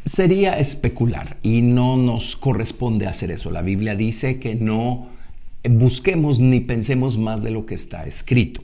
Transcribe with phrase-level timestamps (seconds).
[0.06, 3.50] sería especular y no nos corresponde hacer eso.
[3.50, 5.17] La Biblia dice que no
[5.64, 8.62] busquemos ni pensemos más de lo que está escrito.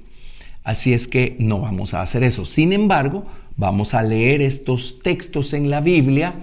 [0.63, 2.45] Así es que no vamos a hacer eso.
[2.45, 3.25] Sin embargo,
[3.57, 6.35] vamos a leer estos textos en la Biblia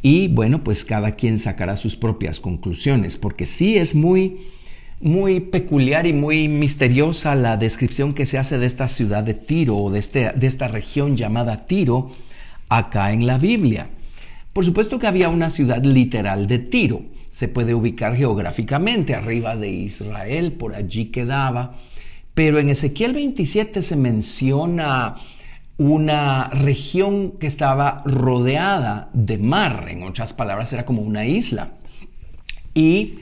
[0.00, 4.38] y bueno, pues cada quien sacará sus propias conclusiones, porque sí es muy
[5.00, 9.76] muy peculiar y muy misteriosa la descripción que se hace de esta ciudad de Tiro
[9.76, 12.10] o de, este, de esta región llamada Tiro
[12.68, 13.90] acá en la Biblia.
[14.52, 17.02] Por supuesto que había una ciudad literal de Tiro,
[17.38, 21.76] se puede ubicar geográficamente arriba de Israel, por allí quedaba.
[22.34, 25.14] Pero en Ezequiel 27 se menciona
[25.76, 31.74] una región que estaba rodeada de mar, en otras palabras era como una isla.
[32.74, 33.20] Y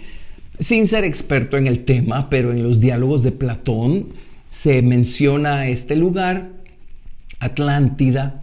[0.58, 4.14] sin ser experto en el tema, pero en los diálogos de Platón
[4.48, 6.52] se menciona este lugar,
[7.38, 8.42] Atlántida,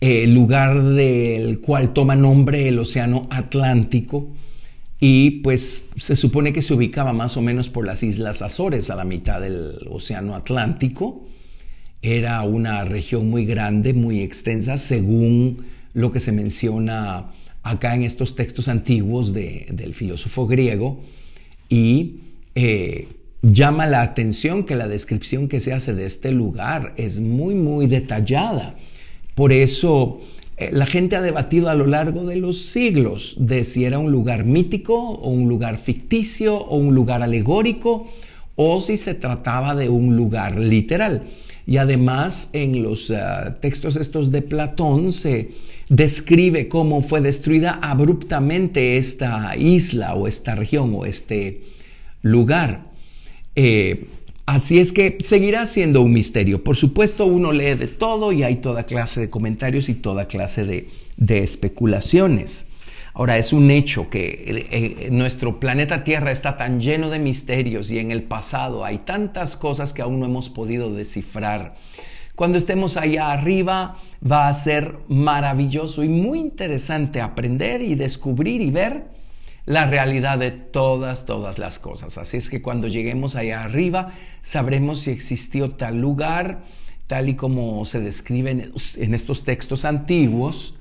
[0.00, 4.32] el lugar del cual toma nombre el Océano Atlántico,
[4.98, 8.96] y pues se supone que se ubicaba más o menos por las Islas Azores, a
[8.96, 11.26] la mitad del Océano Atlántico.
[12.00, 18.36] Era una región muy grande, muy extensa, según lo que se menciona acá en estos
[18.36, 21.02] textos antiguos del filósofo griego.
[21.68, 22.20] Y
[22.54, 23.08] eh,
[23.42, 27.86] llama la atención que la descripción que se hace de este lugar es muy, muy
[27.86, 28.76] detallada.
[29.34, 30.20] Por eso
[30.72, 34.44] la gente ha debatido a lo largo de los siglos de si era un lugar
[34.44, 38.06] mítico o un lugar ficticio o un lugar alegórico
[38.54, 41.22] o si se trataba de un lugar literal.
[41.66, 43.16] Y además en los eh,
[43.60, 45.50] textos estos de Platón se
[45.88, 51.62] describe cómo fue destruida abruptamente esta isla o esta región o este
[52.22, 52.86] lugar.
[53.56, 54.06] Eh,
[54.46, 56.62] Así es que seguirá siendo un misterio.
[56.62, 60.64] Por supuesto, uno lee de todo y hay toda clase de comentarios y toda clase
[60.64, 62.68] de, especulaciones.
[63.12, 67.98] Ahora, es un hecho que eh, nuestro planeta Tierra está tan lleno de misterios y
[67.98, 71.74] en el pasado hay tantas cosas que aún no hemos podido descifrar.
[72.36, 78.70] Cuando estemos allá arriba va a ser maravilloso y muy interesante aprender y descubrir y
[78.70, 79.15] ver
[79.66, 82.18] la realidad de todas, todas las cosas.
[82.18, 84.12] Así es que cuando lleguemos allá arriba,
[84.42, 86.62] sabremos si existió tal lugar,
[87.08, 90.78] tal y como se describe en estos textos antiguos,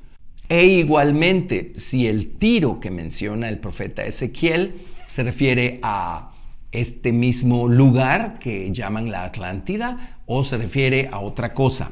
[0.48, 4.76] e igualmente si el tiro que menciona el profeta Ezequiel
[5.08, 6.32] se refiere a
[6.72, 11.92] este mismo lugar que llaman la Atlántida o se refiere a otra cosa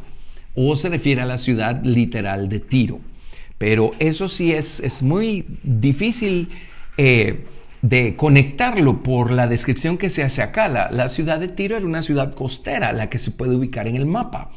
[0.55, 2.99] o se refiere a la ciudad literal de Tiro.
[3.57, 6.49] Pero eso sí es, es muy difícil
[6.97, 7.45] eh,
[7.81, 10.67] de conectarlo por la descripción que se hace acá.
[10.69, 14.05] La, ciudad de Tiro era una ciudad costera, la que se puede ubicar en el
[14.05, 14.51] mapa.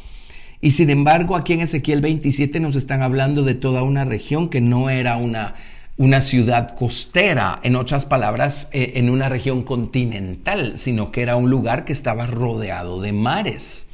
[0.60, 4.60] Y sin embargo, aquí en Ezequiel 27 nos están hablando de toda una región que
[4.60, 5.54] no era una,
[5.96, 11.50] una ciudad costera, en otras palabras, eh, en una región continental, sino que era un
[11.50, 13.88] lugar que estaba rodeado de mares.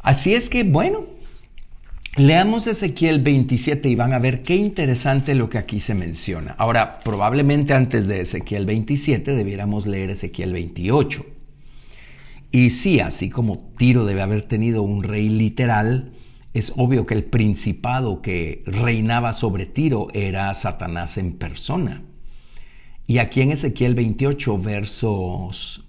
[0.00, 1.06] Así es que, bueno,
[2.16, 6.54] Leamos Ezequiel 27 y van a ver qué interesante lo que aquí se menciona.
[6.58, 11.26] Ahora, probablemente antes de Ezequiel 27 debiéramos leer Ezequiel 28.
[12.52, 16.12] Y sí, así como Tiro debe haber tenido un rey literal,
[16.52, 22.04] es obvio que el principado que reinaba sobre Tiro era Satanás en persona.
[23.08, 25.83] Y aquí en Ezequiel 28, versos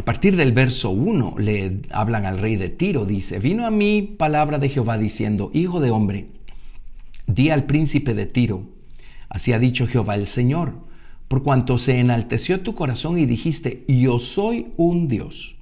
[0.00, 4.00] a partir del verso 1 le hablan al rey de Tiro, dice, vino a mí
[4.00, 6.28] palabra de Jehová diciendo, Hijo de hombre,
[7.26, 8.62] di al príncipe de Tiro,
[9.28, 10.72] así ha dicho Jehová el Señor,
[11.28, 15.56] por cuanto se enalteció tu corazón y dijiste, yo soy un Dios,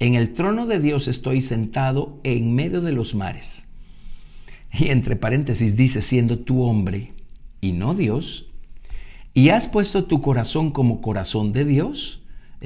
[0.00, 3.68] en el trono de Dios estoy sentado en medio de los mares.
[4.70, 7.14] Y entre paréntesis dice, siendo tu hombre
[7.62, 8.50] y no Dios,
[9.32, 12.22] y has puesto tu corazón como corazón de Dios,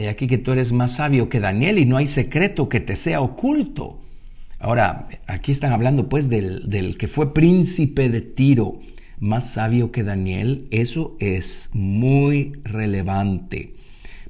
[0.09, 3.21] Aquí que tú eres más sabio que Daniel y no hay secreto que te sea
[3.21, 4.01] oculto.
[4.59, 8.81] Ahora, aquí están hablando pues del, del que fue príncipe de Tiro,
[9.21, 10.67] más sabio que Daniel.
[10.71, 13.75] Eso es muy relevante.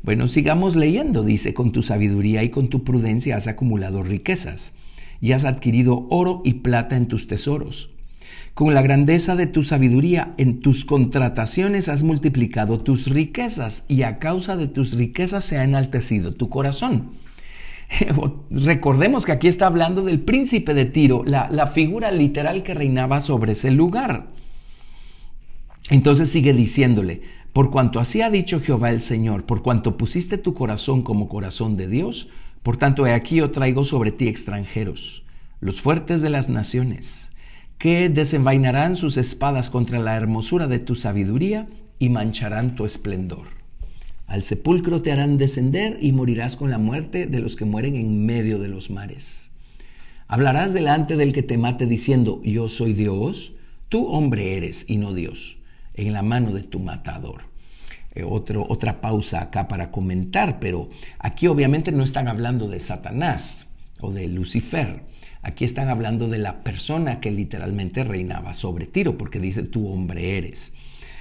[0.02, 1.22] Bueno, sigamos leyendo.
[1.22, 4.72] Dice, con tu sabiduría y con tu prudencia has acumulado riquezas
[5.20, 7.90] y has adquirido oro y plata en tus tesoros.
[8.54, 14.18] Con la grandeza de tu sabiduría en tus contrataciones has multiplicado tus riquezas y a
[14.18, 17.12] causa de tus riquezas se ha enaltecido tu corazón.
[18.50, 23.22] Recordemos que aquí está hablando del príncipe de Tiro, la, la figura literal que reinaba
[23.22, 24.26] sobre ese lugar.
[25.88, 27.22] Entonces sigue diciéndole,
[27.54, 31.76] por cuanto así ha dicho Jehová el Señor, por cuanto pusiste tu corazón como corazón
[31.76, 32.28] de Dios,
[32.62, 35.24] por tanto he aquí yo traigo sobre ti extranjeros,
[35.60, 37.31] los fuertes de las naciones,
[37.82, 41.66] que desenvainarán sus espadas contra la hermosura de tu sabiduría
[41.98, 43.48] y mancharán tu esplendor.
[44.28, 48.24] Al sepulcro te harán descender y morirás con la muerte de los que mueren en
[48.24, 49.50] medio de los mares.
[50.28, 53.52] Hablarás delante del que te mate diciendo, yo soy Dios,
[53.88, 55.56] tú hombre eres y no Dios,
[55.94, 57.46] en la mano de tu matador.
[58.14, 60.88] Eh, otra pausa acá para comentar, pero
[61.18, 63.66] aquí obviamente no están hablando de Satanás
[64.00, 65.02] o de Lucifer.
[65.42, 70.38] Aquí están hablando de la persona que literalmente reinaba sobre Tiro, porque dice, tú hombre
[70.38, 70.72] eres.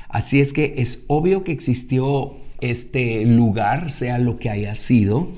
[0.10, 5.30] Así es que es obvio que existió este lugar, sea lo que haya sido,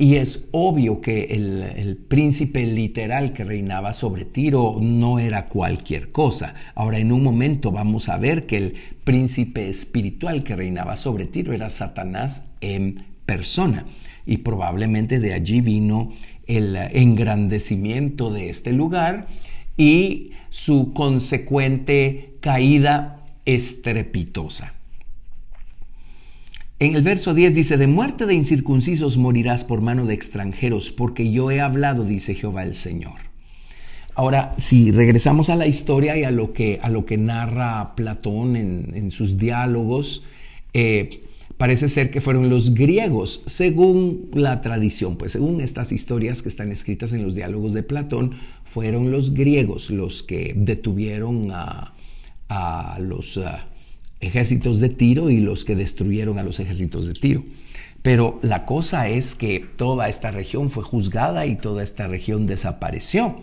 [0.00, 6.54] y es obvio que el, príncipe literal que reinaba sobre Tiro no era cualquier cosa.
[6.76, 11.52] Ahora en un momento vamos a ver que el príncipe espiritual que reinaba sobre Tiro
[11.52, 13.86] era Satanás en persona.
[14.24, 16.12] Y probablemente de allí vino
[16.48, 19.28] el engrandecimiento de este lugar
[19.76, 24.74] y su consecuente caída estrepitosa.
[26.80, 31.30] En el verso 10 dice, de muerte de incircuncisos morirás por mano de extranjeros, porque
[31.30, 33.28] yo he hablado, dice Jehová el Señor.
[34.14, 38.56] Ahora, si regresamos a la historia y a lo que, a lo que narra Platón
[38.56, 40.24] en, sus diálogos,
[40.72, 41.22] eh,
[41.58, 46.70] parece ser que fueron los griegos, según la tradición, pues según estas historias que están
[46.70, 51.92] escritas en los diálogos de Platón, fueron los griegos los que detuvieron a,
[53.00, 53.38] los...
[54.20, 57.44] Ejércitos de Tiro y los que destruyeron a los ejércitos de Tiro.
[58.02, 63.36] Pero la cosa es que toda esta región fue juzgada y toda esta región desapareció.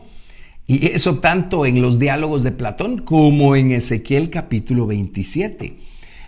[0.68, 5.78] Y eso tanto en los diálogos de Platón como en Ezequiel capítulo 27.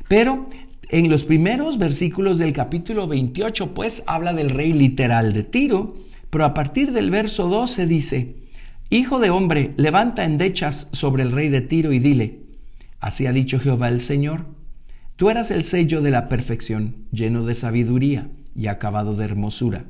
[0.07, 0.47] Pero
[0.89, 5.97] en los primeros versículos del capítulo 28 pues habla del rey literal de Tiro,
[6.29, 8.35] pero a partir del verso 12 dice,
[8.89, 12.39] Hijo de hombre, levanta endechas sobre el rey de Tiro y dile,
[12.99, 14.45] Así ha dicho Jehová el Señor.
[15.17, 19.85] Tú eras el sello de la perfección, lleno de sabiduría y acabado de hermosura.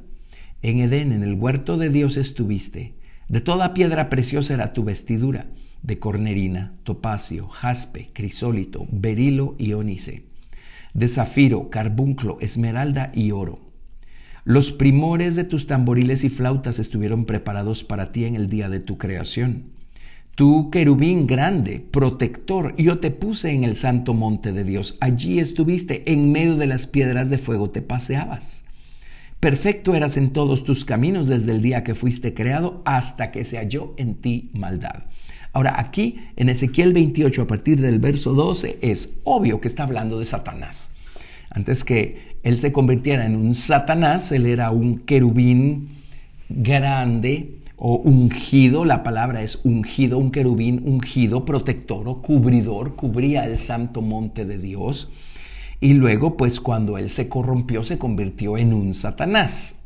[0.61, 2.95] En Edén, en el huerto de Dios estuviste.
[3.29, 5.47] De toda piedra preciosa era tu vestidura,
[5.83, 10.26] de cornerina, topacio, jaspe, crisólito, berilo y ónice,
[10.97, 13.59] de zafiro, carbunclo, esmeralda y oro.
[14.45, 18.79] Los primores de tus tamboriles y flautas estuvieron preparados para ti en el día de
[18.79, 19.65] tu creación.
[20.33, 24.97] Tú, querubín grande, protector, yo te puse en el santo monte de Dios.
[24.99, 28.65] Allí estuviste, en medio de las piedras de fuego te paseabas.
[29.39, 33.57] Perfecto eras en todos tus caminos desde el día que fuiste creado hasta que se
[33.57, 35.03] halló en ti maldad.
[35.57, 40.19] Ahora aquí en Ezequiel 28 a partir del verso 12 es obvio que está hablando
[40.19, 40.91] de Satanás.
[41.49, 45.89] Antes que él se convirtiera en un Satanás, él era un querubín
[46.47, 53.57] grande, o ungido, la palabra es ungido, un querubín ungido, protector o cubridor, cubría el
[53.57, 55.09] santo monte de Dios.
[55.81, 59.76] Y luego, pues cuando él se corrompió, se convirtió en un Satanás.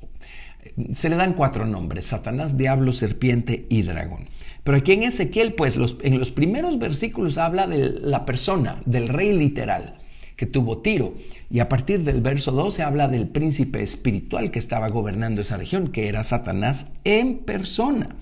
[0.93, 4.27] Se le dan cuatro nombres, Satanás, Diablo, Serpiente y Dragón.
[4.63, 9.33] Pero aquí en Ezequiel, pues en los primeros versículos habla de la persona, del rey
[9.33, 9.97] literal,
[10.35, 11.13] que tuvo tiro.
[11.49, 15.89] Y a partir del verso 12 habla del príncipe espiritual que estaba gobernando esa región,
[15.89, 18.15] que era Satanás en persona.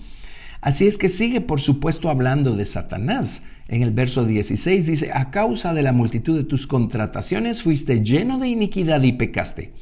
[0.60, 3.44] Así es que sigue, por supuesto, hablando de Satanás.
[3.68, 8.38] En el verso 16 dice, a causa de la multitud de tus contrataciones fuiste lleno
[8.38, 9.72] de iniquidad y pecaste,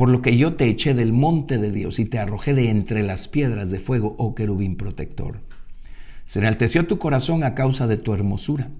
[0.00, 3.02] por lo que yo te eché del monte de Dios y te arrojé de entre
[3.02, 5.42] las piedras de fuego, oh querubín protector.
[6.24, 8.70] Se enalteció tu corazón a causa de tu hermosura,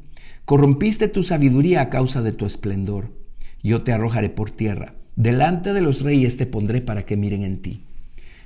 [0.46, 3.10] corrompiste tu sabiduría a causa de tu esplendor
[3.62, 4.94] yo te arrojaré por tierra.
[5.16, 7.84] Delante de los reyes te pondré para que miren en ti.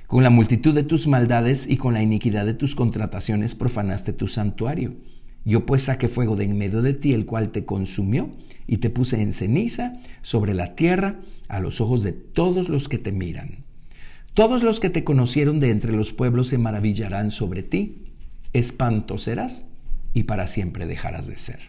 [0.07, 4.27] Con la multitud de tus maldades y con la iniquidad de tus contrataciones profanaste tu
[4.27, 4.95] santuario.
[5.45, 8.29] Yo pues saqué fuego de en medio de ti, el cual te consumió,
[8.67, 12.97] y te puse en ceniza sobre la tierra a los ojos de todos los que
[12.97, 13.63] te miran.
[14.33, 17.99] Todos los que te conocieron de entre los pueblos se maravillarán sobre ti.
[18.53, 19.65] Espanto serás
[20.13, 21.59] y para siempre dejarás de ser.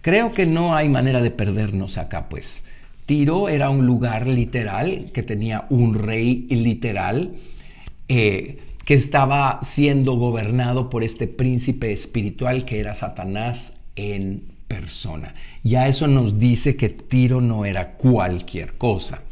[0.00, 2.64] Creo que no hay manera de perdernos acá, pues.
[3.06, 7.34] Tiro era un lugar literal que tenía un rey literal
[8.08, 15.34] eh, que estaba siendo gobernado por este príncipe espiritual que era Satanás en persona.
[15.64, 19.22] Ya eso nos dice que Tiro no era cualquier cosa.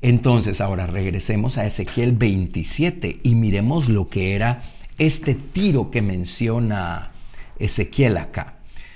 [0.00, 4.62] Entonces ahora regresemos a Ezequiel 27 y miremos lo que era
[4.96, 7.12] este Tiro que menciona
[7.58, 8.54] Ezequiel acá.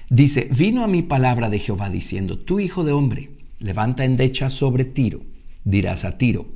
[0.09, 4.87] Dice, vino a mi palabra de Jehová diciendo, tú hijo de hombre, levanta endecha sobre
[4.87, 5.21] Tiro,
[5.65, 6.47] dirás a Tiro,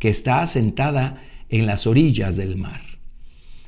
[0.00, 2.80] que está asentada en las orillas del mar,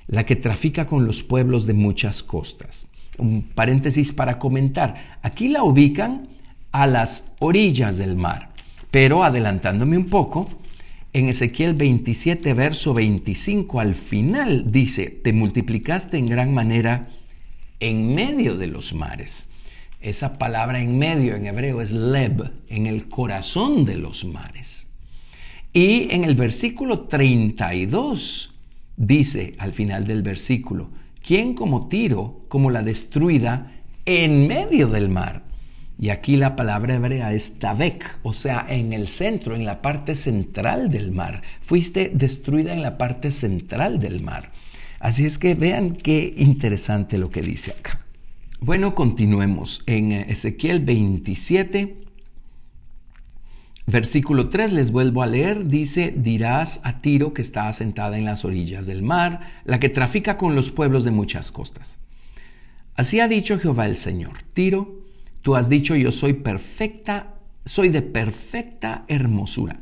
[0.08, 2.88] la que trafica con los pueblos de muchas costas.
[3.18, 6.28] Un paréntesis para comentar, aquí la ubican
[6.72, 8.50] a las orillas del mar,
[8.90, 10.48] pero adelantándome un poco,
[11.12, 17.08] en Ezequiel 27, verso 25, al final dice, te multiplicaste en gran manera
[17.80, 19.46] en medio de los mares.
[20.00, 24.88] Esa palabra en medio en hebreo es leb, en el corazón de los mares.
[25.72, 28.54] Y en el versículo 32
[28.98, 30.90] dice al final del versículo,
[31.26, 33.72] ¿quién como Tiro, como la destruida
[34.04, 35.44] en medio del mar?
[36.00, 40.14] Y aquí la palabra hebrea es tabek, o sea, en el centro, en la parte
[40.14, 41.42] central del mar.
[41.62, 44.52] Fuiste destruida en la parte central del mar.
[45.00, 48.00] Así es que vean qué interesante lo que dice acá.
[48.60, 49.82] Bueno, continuemos.
[49.86, 51.96] En Ezequiel 27,
[53.90, 58.44] versículo 3, les vuelvo a leer, dice, dirás a Tiro que está asentada en las
[58.44, 61.98] orillas del mar, la que trafica con los pueblos de muchas costas.
[62.94, 64.42] Así ha dicho Jehová el Señor.
[64.54, 65.04] Tiro,
[65.42, 69.80] tú has dicho, yo soy perfecta, soy de perfecta hermosura.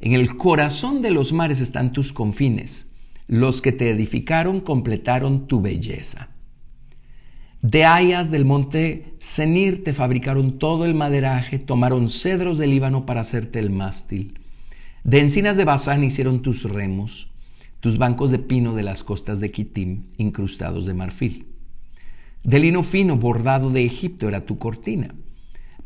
[0.00, 2.86] En el corazón de los mares están tus confines
[3.32, 6.28] los que te edificaron completaron tu belleza.
[7.62, 13.20] De hayas del monte Senir te fabricaron todo el maderaje, tomaron cedros del Líbano para
[13.20, 14.40] hacerte el mástil.
[15.04, 17.30] De encinas de Bazán hicieron tus remos,
[17.78, 21.46] tus bancos de pino de las costas de Kitim, incrustados de marfil.
[22.42, 25.14] De lino fino bordado de Egipto era tu cortina,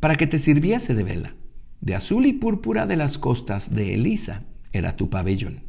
[0.00, 1.34] para que te sirviese de vela.
[1.82, 5.60] De azul y púrpura de las costas de Elisa era tu pabellón.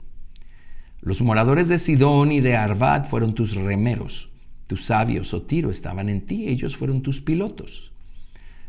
[1.02, 4.32] Los moradores de Sidón y de Arvad fueron tus remeros.
[4.68, 7.92] Tus sabios, o Tiro, estaban en ti, ellos fueron tus pilotos.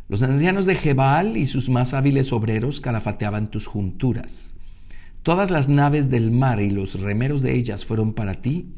[0.08, 4.54] Los ancianos de Jebal y sus más hábiles obreros calafateaban tus junturas.
[5.22, 8.74] Todas las naves del mar y los remeros de ellas fueron para ti,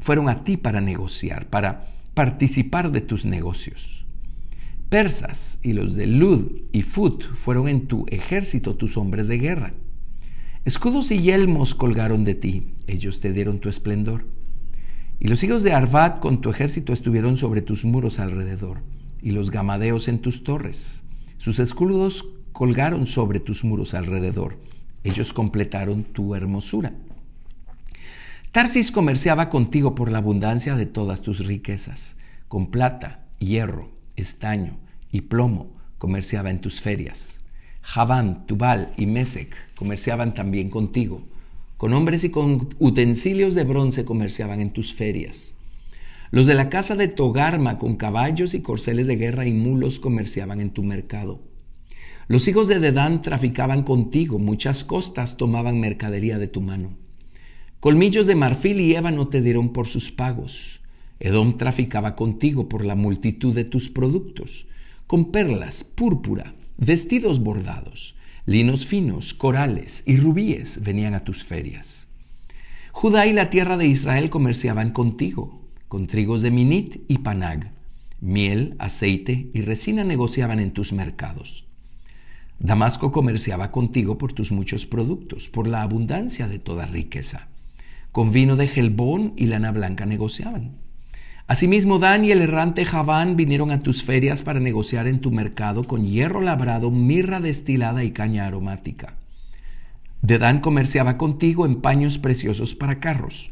[0.00, 4.04] fueron a ti para negociar, para participar de tus negocios.
[4.88, 9.74] Persas y los de Lud y Fut fueron en tu ejército tus hombres de guerra.
[10.64, 14.26] Escudos y yelmos colgaron de ti, ellos te dieron tu esplendor.
[15.22, 18.78] Y los hijos de Arvad con tu ejército estuvieron sobre tus muros alrededor,
[19.22, 21.04] y los gamadeos en tus torres.
[21.38, 24.58] Sus escudos colgaron sobre tus muros alrededor,
[25.04, 26.94] ellos completaron tu hermosura.
[28.50, 32.16] Tarsis comerciaba contigo por la abundancia de todas tus riquezas,
[32.48, 34.76] con plata, hierro, estaño
[35.12, 37.38] y plomo comerciaba en tus ferias.
[37.80, 41.22] Javán, Tubal y Mesec comerciaban también contigo.
[41.82, 45.56] Con hombres y con utensilios de bronce comerciaban en tus ferias.
[46.30, 50.60] Los de la casa de Togarma con caballos y corceles de guerra y mulos comerciaban
[50.60, 51.40] en tu mercado.
[52.28, 56.90] Los hijos de Dedán traficaban contigo, muchas costas tomaban mercadería de tu mano.
[57.80, 60.82] Colmillos de marfil y ébano te dieron por sus pagos.
[61.18, 64.68] Edom traficaba contigo por la multitud de tus productos,
[65.08, 72.08] con perlas, púrpura, Vestidos bordados, linos finos, corales y rubíes venían a tus ferias.
[72.90, 77.72] Judá y la tierra de Israel comerciaban contigo, con trigos de Minit y Panag.
[78.20, 81.66] Miel, aceite y resina negociaban en tus mercados.
[82.58, 87.48] Damasco comerciaba contigo por tus muchos productos, por la abundancia de toda riqueza.
[88.12, 90.81] Con vino de gelbón y lana blanca negociaban.
[91.46, 95.84] Asimismo, Dan y el errante Javán vinieron a tus ferias para negociar en tu mercado
[95.84, 99.14] con hierro labrado, mirra destilada y caña aromática.
[100.22, 103.50] Dan comerciaba contigo en paños preciosos para carros.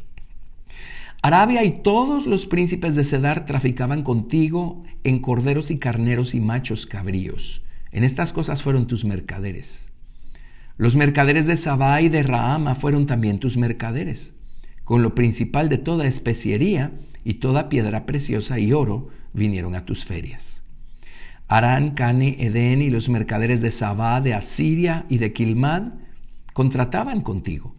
[1.21, 6.87] Arabia y todos los príncipes de Cedar traficaban contigo en corderos y carneros y machos
[6.87, 7.61] cabríos.
[7.91, 9.91] En estas cosas fueron tus mercaderes.
[10.77, 14.33] Los mercaderes de Sabá y de Rahama fueron también tus mercaderes.
[14.83, 16.91] Con lo principal de toda especiería,
[17.23, 20.63] y toda piedra preciosa y oro vinieron a tus ferias.
[21.47, 25.93] Arán, Cane, Edén y los mercaderes de Sabá, de Asiria y de Kilmad
[26.53, 27.75] contrataban contigo.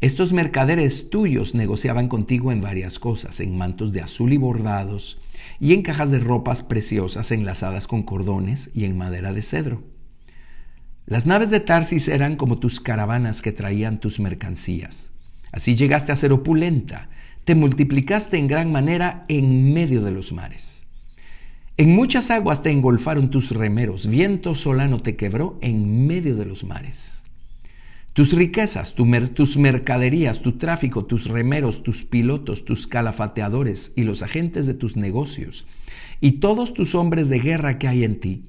[0.00, 5.20] Estos mercaderes tuyos negociaban contigo en varias cosas, en mantos de azul y bordados,
[5.60, 9.82] y en cajas de ropas preciosas enlazadas con cordones y en madera de cedro.
[11.06, 15.12] Las naves de Tarsis eran como tus caravanas que traían tus mercancías.
[15.52, 17.10] Así llegaste a ser opulenta,
[17.50, 20.86] te multiplicaste en gran manera en medio de los mares.
[21.76, 26.62] En muchas aguas te engolfaron tus remeros, viento solano te quebró en medio de los
[26.62, 27.24] mares.
[28.12, 34.68] Tus riquezas, tus mercaderías, tu tráfico, tus remeros, tus pilotos, tus calafateadores y los agentes
[34.68, 35.66] de tus negocios,
[36.20, 38.44] y todos tus hombres de guerra que hay en ti,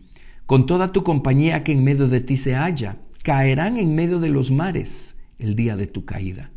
[0.45, 4.29] con toda tu compañía que en medio de ti se halla, caerán en medio de
[4.29, 6.51] los mares el día de tu caída.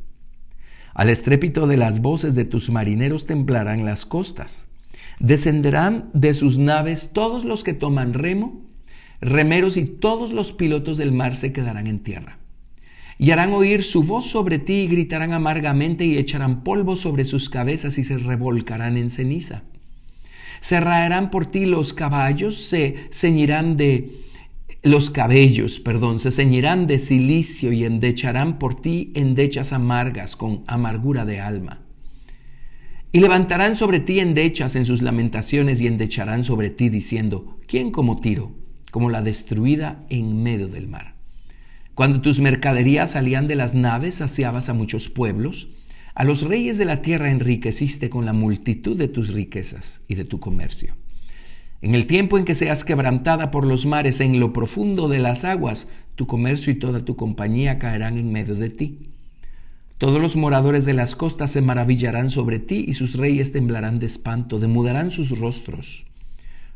[0.94, 4.68] Al estrépito de las voces de tus marineros temblarán las costas.
[5.18, 8.62] Descenderán de sus naves todos los que toman remo,
[9.20, 12.38] remeros y todos los pilotos del mar se quedarán en tierra
[13.18, 17.48] y harán oír su voz sobre ti y gritarán amargamente y echarán polvo sobre sus
[17.48, 19.62] cabezas y se revolcarán en ceniza.
[20.60, 24.10] Se raerán por ti los caballos, se ceñirán de
[24.84, 31.24] los cabellos, perdón, se ceñirán de silicio y endecharán por ti endechas amargas con amargura
[31.24, 31.80] de alma.
[33.10, 38.20] Y levantarán sobre ti endechas en sus lamentaciones y endecharán sobre ti diciendo, ¿quién como
[38.20, 38.52] Tiro,
[38.90, 41.14] como la destruida en medio del mar?
[41.94, 45.68] Cuando tus mercaderías salían de las naves, saciabas a muchos pueblos.
[46.14, 50.24] A los reyes de la tierra enriqueciste con la multitud de tus riquezas y de
[50.24, 50.94] tu comercio.
[51.84, 55.44] En el tiempo en que seas quebrantada por los mares en lo profundo de las
[55.44, 59.10] aguas, tu comercio y toda tu compañía caerán en medio de ti.
[59.98, 64.06] Todos los moradores de las costas se maravillarán sobre ti y sus reyes temblarán de
[64.06, 66.06] espanto, demudarán sus rostros.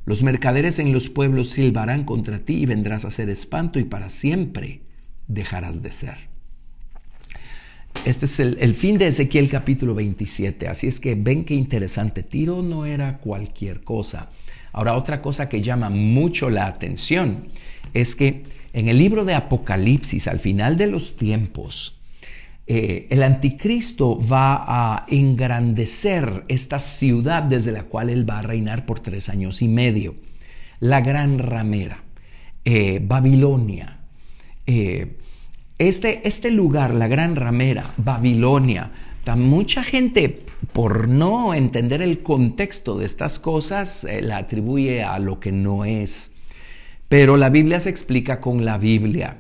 [0.05, 4.11] Los mercaderes en los pueblos silbarán contra ti y vendrás a ser espanto y para
[4.11, 4.83] siempre
[5.27, 6.19] dejarás de ser.
[8.05, 12.61] Este es el, fin de Ezequiel capítulo 27, así es que ven qué interesante, Tiro
[12.61, 14.29] no era cualquier cosa.
[14.73, 17.49] Ahora otra cosa que llama mucho la atención
[17.95, 21.99] es que en el libro de Apocalipsis, al final de los tiempos,
[22.67, 28.85] eh, el anticristo va a engrandecer esta ciudad desde la cual él va a reinar
[28.85, 30.17] por tres años y medio,
[30.81, 32.03] la gran ramera,
[32.65, 34.01] eh, Babilonia,
[34.67, 35.17] eh,
[35.79, 38.91] este, este lugar, la gran ramera, Babilonia,
[39.37, 45.41] mucha gente por no entender el contexto de estas cosas eh, la atribuye a lo
[45.41, 46.33] que no es.
[47.09, 49.39] Pero la Biblia se explica con la Biblia.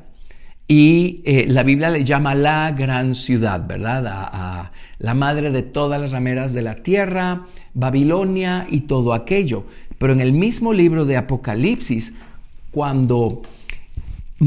[0.66, 4.04] Y eh, la Biblia le llama la gran ciudad, ¿verdad?
[4.06, 9.64] a, la madre de todas las rameras de la tierra, Babilonia y todo aquello.
[9.98, 12.14] Pero en el mismo libro de Apocalipsis,
[12.70, 13.42] cuando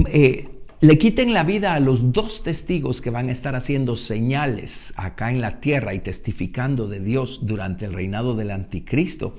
[0.08, 0.48] eh,
[0.82, 5.32] le quiten la vida a los dos testigos que van a estar haciendo señales acá
[5.32, 9.36] en la tierra y testificando de Dios durante el reinado del anticristo,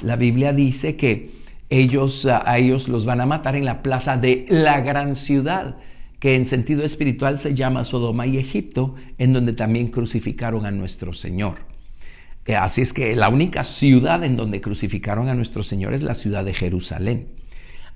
[0.00, 1.30] la Biblia dice que
[1.68, 5.78] ellos a ellos los van a matar en la plaza de la gran ciudad,
[6.20, 11.12] que en sentido espiritual se llama Sodoma y Egipto, en donde también crucificaron a nuestro
[11.12, 11.56] Señor.
[12.46, 16.14] Eh, así es que la única ciudad en donde crucificaron a nuestro Señor es la
[16.14, 17.28] ciudad de Jerusalén.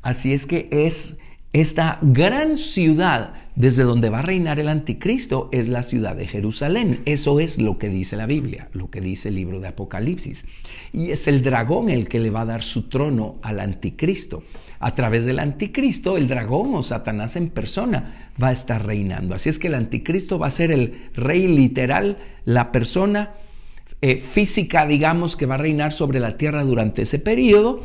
[0.02, 1.18] Así es que es
[1.52, 7.00] esta gran ciudad desde donde va a reinar el anticristo es la ciudad de Jerusalén.
[7.06, 10.44] Eso es lo que dice la Biblia, lo que dice el libro de Apocalipsis.
[10.92, 14.44] Y es el dragón el que le va a dar su trono al anticristo.
[14.78, 19.34] A través del anticristo, el dragón o Satanás en persona va a estar reinando.
[19.34, 23.30] Así es que el anticristo va a ser el rey literal, la persona
[24.02, 27.82] eh, física, digamos, que va a reinar sobre la tierra durante ese periodo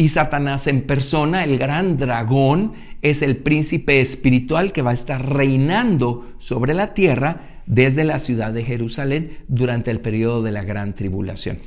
[0.00, 5.30] y Satanás en persona, el gran dragón, es el príncipe espiritual que va a estar
[5.30, 10.94] reinando sobre la tierra desde la ciudad de Jerusalén durante el periodo de la gran
[10.94, 11.58] tribulación.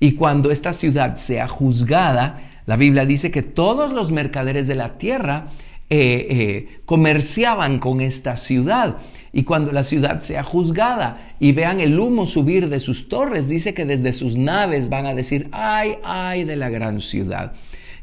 [0.00, 4.98] Y cuando esta ciudad sea juzgada, la Biblia dice que todos los mercaderes de la
[4.98, 5.46] tierra
[5.88, 8.98] eh, eh, comerciaban con esta ciudad.
[9.32, 13.72] Y cuando la ciudad sea juzgada y vean el humo subir de sus torres, dice
[13.72, 17.54] que desde sus naves van a decir, ay, ay de la gran ciudad.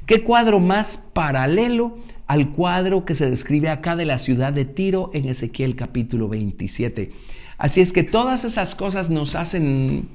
[0.06, 5.10] ¿Qué cuadro más paralelo al cuadro que se describe acá de la ciudad de Tiro
[5.16, 7.12] en Ezequiel capítulo 27?
[7.58, 10.10] Así es que todas esas cosas nos hacen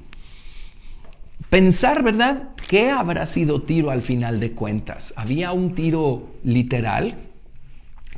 [1.49, 2.51] pensar, ¿verdad?
[2.69, 5.13] ¿Qué habrá sido Tiro al final de cuentas?
[5.17, 7.15] ¿Había un Tiro literal?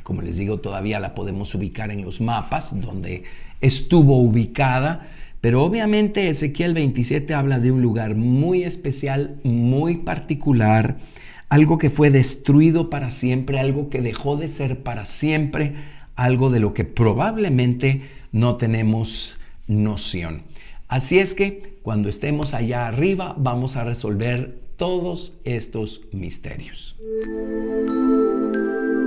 [0.04, 3.24] Como les digo, todavía la podemos ubicar en los mapas donde
[3.60, 5.08] estuvo ubicada.
[5.40, 10.98] Pero obviamente Ezequiel 27 habla de un lugar muy especial, muy particular,
[11.54, 15.74] algo que fue destruido para siempre, algo que dejó de ser para siempre,
[16.16, 19.38] algo de lo que probablemente no tenemos
[19.68, 20.42] noción.
[20.88, 26.96] Así es que cuando estemos allá arriba vamos a resolver todos estos misterios.